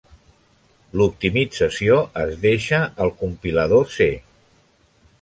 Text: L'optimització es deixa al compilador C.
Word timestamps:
L'optimització 1.01 1.99
es 2.23 2.33
deixa 2.49 2.83
al 3.07 3.15
compilador 3.23 3.89
C. 3.99 4.13